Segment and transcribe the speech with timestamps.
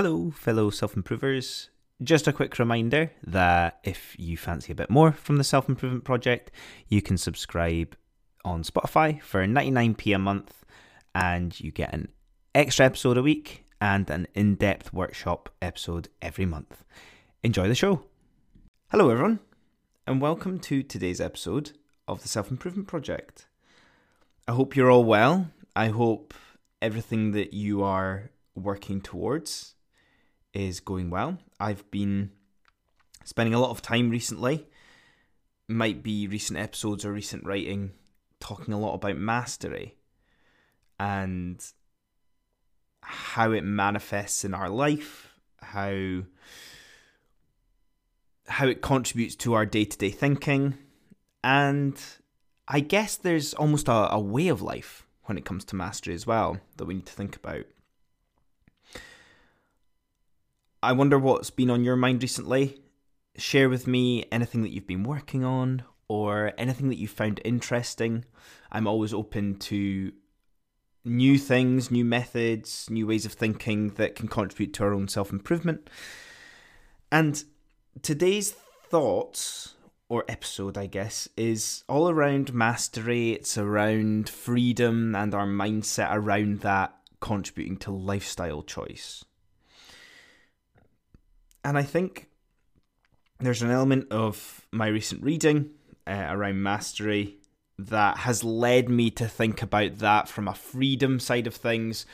[0.00, 1.70] Hello, fellow self improvers.
[2.00, 6.04] Just a quick reminder that if you fancy a bit more from the Self Improvement
[6.04, 6.52] Project,
[6.86, 7.96] you can subscribe
[8.44, 10.64] on Spotify for 99p a month
[11.16, 12.12] and you get an
[12.54, 16.84] extra episode a week and an in depth workshop episode every month.
[17.42, 18.04] Enjoy the show.
[18.92, 19.40] Hello, everyone,
[20.06, 21.72] and welcome to today's episode
[22.06, 23.48] of the Self Improvement Project.
[24.46, 25.50] I hope you're all well.
[25.74, 26.34] I hope
[26.80, 29.74] everything that you are working towards
[30.52, 31.38] is going well.
[31.60, 32.30] I've been
[33.24, 34.66] spending a lot of time recently,
[35.68, 37.92] might be recent episodes or recent writing,
[38.40, 39.96] talking a lot about mastery
[40.98, 41.64] and
[43.02, 46.22] how it manifests in our life, how
[48.48, 50.74] how it contributes to our day-to-day thinking,
[51.44, 52.00] and
[52.66, 56.26] I guess there's almost a, a way of life when it comes to mastery as
[56.26, 57.66] well that we need to think about.
[60.82, 62.80] I wonder what's been on your mind recently.
[63.36, 68.24] Share with me anything that you've been working on or anything that you found interesting.
[68.70, 70.12] I'm always open to
[71.04, 75.32] new things, new methods, new ways of thinking that can contribute to our own self
[75.32, 75.90] improvement.
[77.10, 77.42] And
[78.02, 79.74] today's thoughts
[80.08, 83.32] or episode, I guess, is all around mastery.
[83.32, 89.24] It's around freedom and our mindset around that contributing to lifestyle choice.
[91.68, 92.30] And I think
[93.40, 95.72] there's an element of my recent reading
[96.06, 97.36] uh, around mastery
[97.78, 102.06] that has led me to think about that from a freedom side of things.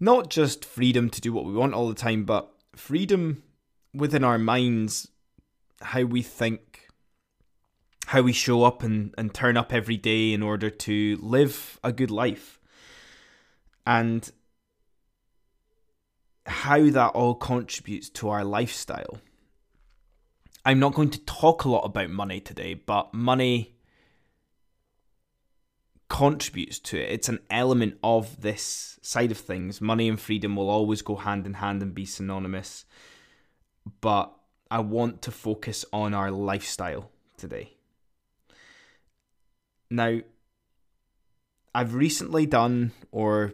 [0.00, 3.42] Not just freedom to do what we want all the time, but freedom
[3.92, 5.08] within our minds,
[5.82, 6.88] how we think,
[8.06, 11.92] how we show up and, and turn up every day in order to live a
[11.92, 12.58] good life.
[13.86, 14.32] And
[16.48, 19.20] how that all contributes to our lifestyle.
[20.64, 23.76] I'm not going to talk a lot about money today, but money
[26.08, 27.10] contributes to it.
[27.10, 29.80] It's an element of this side of things.
[29.80, 32.84] Money and freedom will always go hand in hand and be synonymous.
[34.00, 34.32] But
[34.70, 37.76] I want to focus on our lifestyle today.
[39.90, 40.20] Now,
[41.74, 43.52] I've recently done or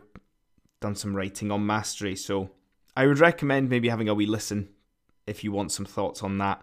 [0.81, 2.51] done some writing on mastery, so
[2.97, 4.69] I would recommend maybe having a wee listen
[5.27, 6.63] if you want some thoughts on that.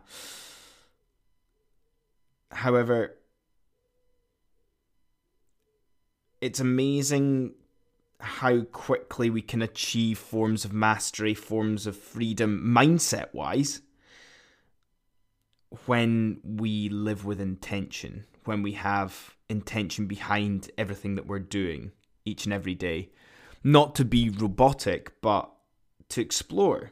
[2.51, 3.17] However,
[6.39, 7.53] it's amazing
[8.19, 13.81] how quickly we can achieve forms of mastery, forms of freedom, mindset wise,
[15.85, 21.91] when we live with intention, when we have intention behind everything that we're doing
[22.25, 23.09] each and every day.
[23.63, 25.49] Not to be robotic, but
[26.11, 26.91] to explore.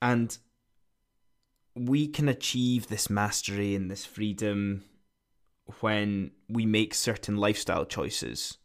[0.00, 0.36] And
[1.74, 4.84] we can achieve this mastery and this freedom
[5.80, 8.58] when we make certain lifestyle choices.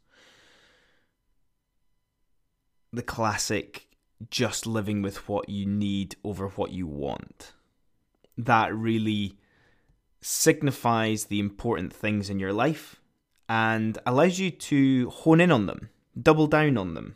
[2.94, 3.88] The classic
[4.30, 7.54] just living with what you need over what you want.
[8.38, 9.38] That really
[10.22, 13.02] signifies the important things in your life
[13.50, 15.90] and allows you to hone in on them,
[16.22, 17.16] double down on them.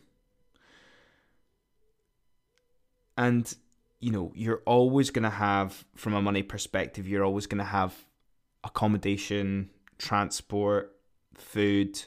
[3.17, 3.53] And,
[3.99, 7.63] you know, you're always going to have, from a money perspective, you're always going to
[7.63, 7.93] have
[8.63, 10.95] accommodation, transport,
[11.33, 12.03] food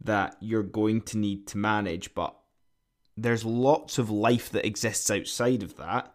[0.00, 2.14] that you're going to need to manage.
[2.14, 2.34] But
[3.16, 6.14] there's lots of life that exists outside of that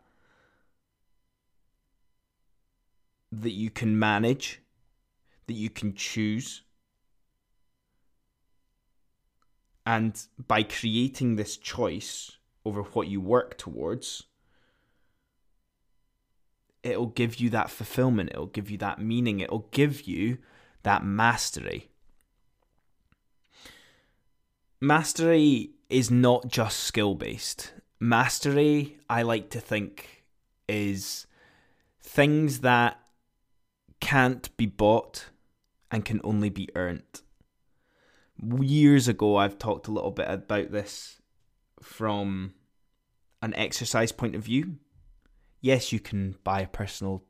[3.31, 4.59] that you can manage,
[5.47, 6.63] that you can choose.
[9.85, 12.37] And by creating this choice
[12.69, 14.23] over what you work towards,
[16.83, 20.37] it'll give you that fulfillment, it'll give you that meaning, it'll give you
[20.83, 21.89] that mastery.
[24.79, 27.73] Mastery is not just skill based.
[27.99, 30.23] Mastery, I like to think,
[30.69, 31.25] is
[32.01, 32.99] things that
[33.99, 35.25] can't be bought
[35.91, 37.21] and can only be earned.
[38.61, 41.19] Years ago, I've talked a little bit about this
[41.81, 42.53] from
[43.41, 44.77] an exercise point of view
[45.61, 47.23] yes, you can buy a personal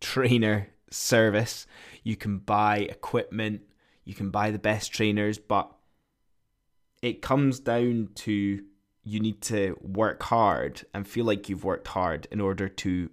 [0.00, 1.66] trainer service,
[2.02, 3.62] you can buy equipment,
[4.04, 5.70] you can buy the best trainers, but
[7.02, 8.62] it comes down to
[9.02, 13.10] you need to work hard and feel like you've worked hard in order to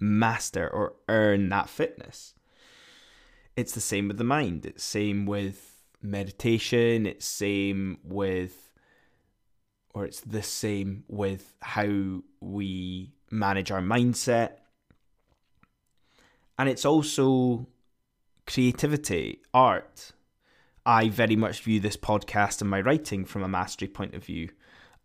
[0.00, 2.34] master or earn that fitness.
[3.56, 4.66] It's the same with the mind.
[4.66, 7.06] It's same with meditation.
[7.06, 8.65] It's same with
[9.96, 14.58] or it's the same with how we manage our mindset.
[16.58, 17.66] And it's also
[18.46, 20.12] creativity, art.
[20.84, 24.50] I very much view this podcast and my writing from a mastery point of view.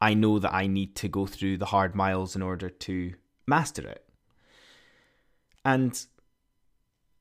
[0.02, 3.14] I know that I need to go through the hard miles in order to
[3.48, 4.04] master it.
[5.64, 6.06] And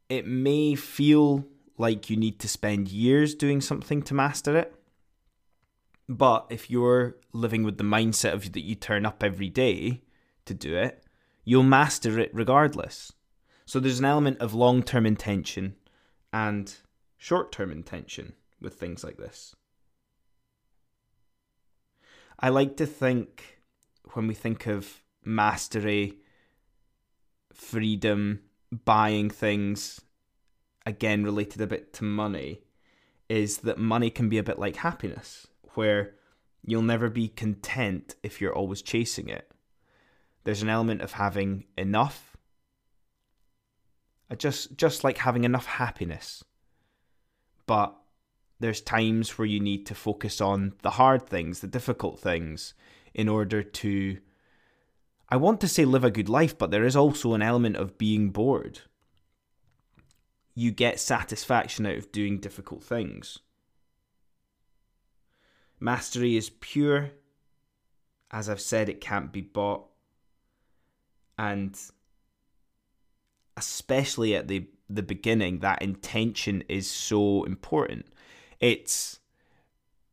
[0.09, 1.47] it may feel
[1.79, 4.75] like you need to spend years doing something to master it.
[6.11, 10.03] But if you're living with the mindset of that you turn up every day
[10.45, 11.05] to do it,
[11.45, 13.13] you'll master it regardless.
[13.65, 15.77] So there's an element of long term intention
[16.33, 16.75] and
[17.17, 19.55] short term intention with things like this.
[22.41, 23.61] I like to think
[24.15, 26.19] when we think of mastery,
[27.53, 28.41] freedom,
[28.85, 30.01] buying things,
[30.85, 32.63] again related a bit to money,
[33.29, 36.15] is that money can be a bit like happiness, where
[36.65, 39.51] you'll never be content if you're always chasing it.
[40.45, 42.37] There's an element of having enough,
[44.31, 46.45] uh, just just like having enough happiness.
[47.67, 47.95] But
[48.59, 52.75] there's times where you need to focus on the hard things, the difficult things,
[53.15, 54.19] in order to
[55.31, 57.99] I want to say live a good life, but there is also an element of
[57.99, 58.81] being bored.
[60.55, 63.39] You get satisfaction out of doing difficult things.
[65.81, 67.11] Mastery is pure.
[68.31, 69.87] As I've said, it can't be bought.
[71.39, 71.77] And
[73.57, 78.07] especially at the, the beginning, that intention is so important.
[78.61, 79.19] It's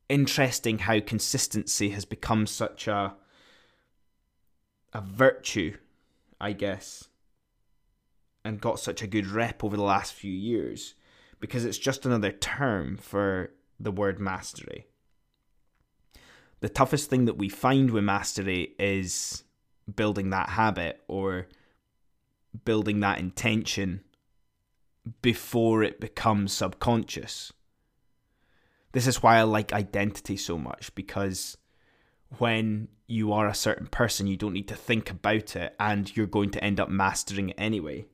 [0.10, 3.16] interesting how consistency has become such a
[4.94, 5.78] a virtue,
[6.40, 7.10] I guess,
[8.44, 10.96] and got such a good rep over the last few years
[11.40, 14.88] because it's just another term for the word mastery.
[16.60, 19.44] The toughest thing that we find with mastery is
[19.96, 21.48] building that habit or
[22.66, 24.02] building that intention
[25.22, 27.54] before it becomes subconscious.
[28.92, 31.58] This is why I like identity so much because
[32.38, 36.26] when you are a certain person, you don't need to think about it and you're
[36.26, 38.06] going to end up mastering it anyway.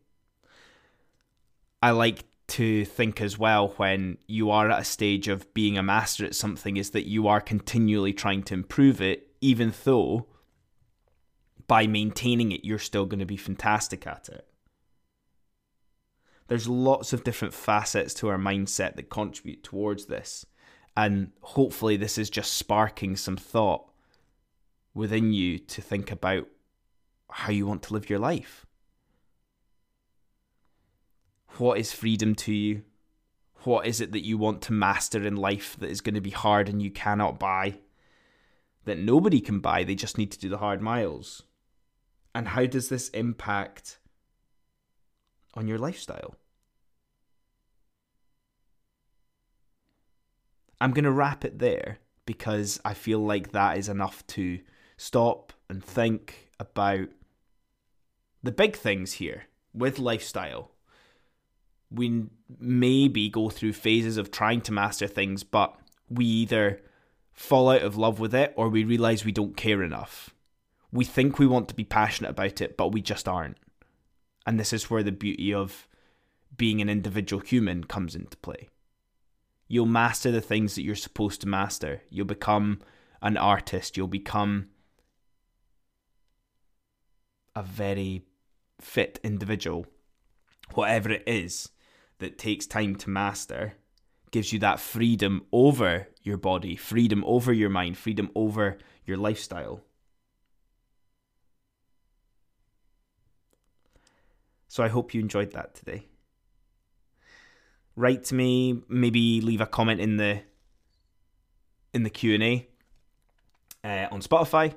[1.82, 5.84] I like to think as well when you are at a stage of being a
[5.84, 10.28] master at something is that you are continually trying to improve it, even though
[11.68, 14.46] by maintaining it, you're still going to be fantastic at it.
[16.48, 20.46] There's lots of different facets to our mindset that contribute towards this.
[20.96, 23.90] And hopefully, this is just sparking some thought
[24.94, 26.48] within you to think about
[27.32, 28.66] how you want to live your life.
[31.58, 32.84] What is freedom to you?
[33.64, 36.32] What is it that you want to master in life that is going to be
[36.32, 37.80] hard and you cannot buy?
[38.86, 41.44] That nobody can buy, they just need to do the hard miles.
[42.36, 44.00] And how does this impact
[45.54, 46.36] on your lifestyle?
[50.82, 54.60] I'm going to wrap it there because I feel like that is enough to
[54.98, 57.08] stop and think about
[58.42, 60.73] the big things here with lifestyle.
[61.94, 62.26] We
[62.60, 65.76] maybe go through phases of trying to master things, but
[66.10, 66.82] we either
[67.32, 70.30] fall out of love with it or we realize we don't care enough.
[70.92, 73.58] We think we want to be passionate about it, but we just aren't.
[74.46, 75.88] And this is where the beauty of
[76.56, 78.70] being an individual human comes into play.
[79.68, 82.04] You'll master the things that you're supposed to master.
[82.10, 82.80] You'll become
[83.22, 83.98] an artist.
[83.98, 84.68] You'll become
[87.56, 88.24] a very
[88.80, 89.88] fit individual,
[90.74, 91.70] whatever it is
[92.24, 93.74] that takes time to master,
[94.32, 99.82] gives you that freedom over your body, freedom over your mind, freedom over your lifestyle.
[104.70, 106.08] So I hope you enjoyed that today.
[107.96, 110.42] Write to me, maybe leave a comment in the
[111.94, 112.68] in the Q and A
[113.84, 114.74] uh, on Spotify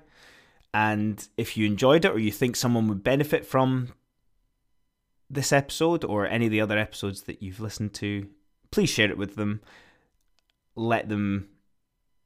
[0.75, 3.95] and if you enjoyed it or you think someone would benefit from
[5.29, 8.29] this episode or any of the other episodes that you've listened to,
[8.71, 9.61] please share it with them.
[10.75, 11.49] Let them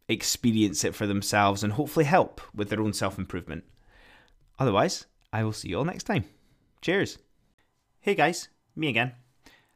[0.08, 3.64] experience it for themselves and hopefully help with their own self improvement.
[4.58, 6.24] Otherwise, I will see you all next time.
[6.82, 7.18] Cheers.
[8.00, 9.12] Hey guys, me again.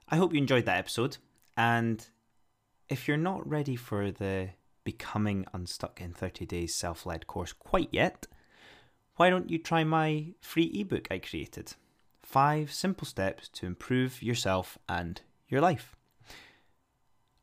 [0.09, 1.19] I hope you enjoyed that episode.
[1.57, 2.05] And
[2.89, 4.51] if you're not ready for the
[4.83, 8.27] Becoming Unstuck in 30 Days self led course quite yet,
[9.17, 11.75] why don't you try my free ebook I created?
[12.25, 15.95] Five simple steps to improve yourself and your life.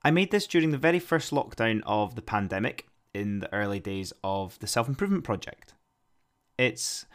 [0.03, 2.87] I made this during the very first lockdown of the pandemic.
[3.13, 5.73] in the early days of the Self Improvement Project.
[6.57, 7.05] It's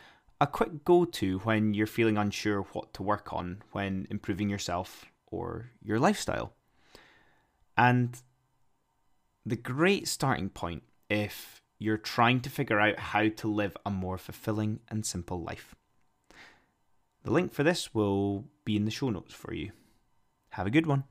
[0.40, 5.06] a quick go to when you're feeling unsure what to work on when improving yourself
[5.26, 6.52] or your lifestyle.
[7.76, 8.20] And
[9.44, 14.18] the great starting point if you're trying to figure out how to live a more
[14.18, 15.74] fulfilling and simple life.
[17.26, 19.72] The link for this will be in the show notes for you.
[20.50, 21.02] Have a good one.